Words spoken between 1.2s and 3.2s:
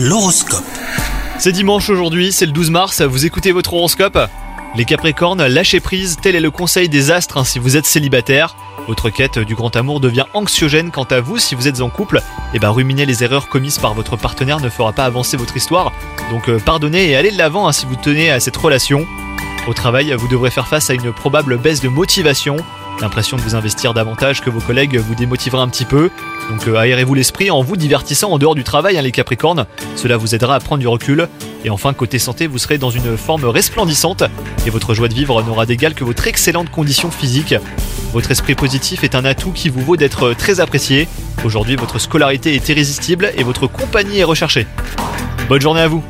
C'est dimanche aujourd'hui, c'est le 12 mars,